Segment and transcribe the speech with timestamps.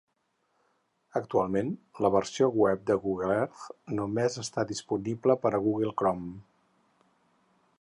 [1.19, 1.67] Actualment,
[2.05, 3.67] la versió web de Google Earth
[3.99, 6.33] només està disponible per a Google Chrome.